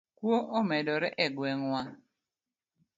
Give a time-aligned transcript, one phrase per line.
[0.17, 1.81] Kuo omedore e gweng' wa